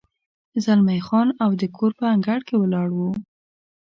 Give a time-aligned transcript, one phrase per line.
[0.63, 2.99] زلمی خان او د کور په انګړ کې ولاړ و.